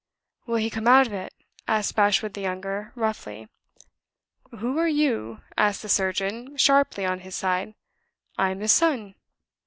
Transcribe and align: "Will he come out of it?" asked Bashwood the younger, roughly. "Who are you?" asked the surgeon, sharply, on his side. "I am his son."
"Will 0.47 0.55
he 0.57 0.71
come 0.71 0.87
out 0.87 1.05
of 1.05 1.13
it?" 1.13 1.31
asked 1.67 1.95
Bashwood 1.95 2.33
the 2.33 2.41
younger, 2.41 2.91
roughly. 2.95 3.47
"Who 4.49 4.79
are 4.79 4.87
you?" 4.87 5.41
asked 5.59 5.83
the 5.83 5.89
surgeon, 5.89 6.57
sharply, 6.57 7.05
on 7.05 7.19
his 7.19 7.35
side. 7.35 7.75
"I 8.35 8.49
am 8.49 8.61
his 8.61 8.71
son." 8.71 9.13